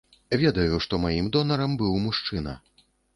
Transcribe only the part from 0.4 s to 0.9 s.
Ведаю,